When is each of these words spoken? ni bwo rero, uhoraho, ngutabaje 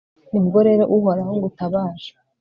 ni 0.31 0.39
bwo 0.45 0.59
rero, 0.67 0.83
uhoraho, 0.97 1.31
ngutabaje 1.37 2.11